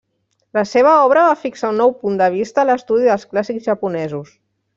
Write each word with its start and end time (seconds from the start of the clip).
La 0.57 0.61
seva 0.69 0.93
obra 1.01 1.25
va 1.27 1.35
fixar 1.41 1.71
un 1.73 1.77
nou 1.81 1.93
punt 1.99 2.17
de 2.23 2.31
vista 2.37 2.63
a 2.63 2.67
l'estudi 2.71 3.07
dels 3.11 3.27
clàssics 3.35 3.71
japonesos. 3.71 4.35